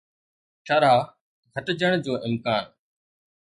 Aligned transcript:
شرح 0.67 0.97
گهٽجڻ 1.53 1.91
جو 2.05 2.13
امڪان 2.25 2.63